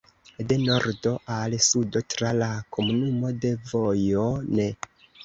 [0.51, 4.25] De nordo al sudo tra la komunumo de vojo
[4.61, 4.67] ne.